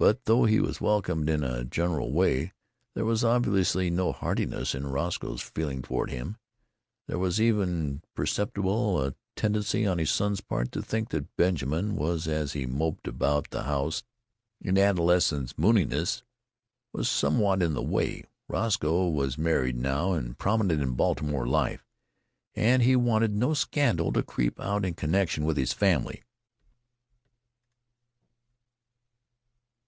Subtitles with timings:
[0.00, 2.52] But though he was welcomed in a general way
[2.94, 6.36] there was obviously no heartiness in Roscoe's feeling toward him
[7.08, 12.52] there was even perceptible a tendency on his son's part to think that Benjamin, as
[12.52, 14.04] he moped about the house
[14.60, 16.22] in adolescent mooniness,
[16.92, 18.22] was somewhat in the way.
[18.46, 21.84] Roscoe was married now and prominent in Baltimore life,
[22.54, 26.22] and he wanted no scandal to creep out in connection with his family.